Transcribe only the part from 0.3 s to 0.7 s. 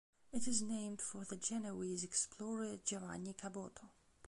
It is